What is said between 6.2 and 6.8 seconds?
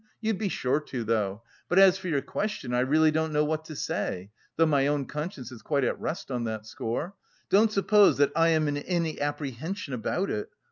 on that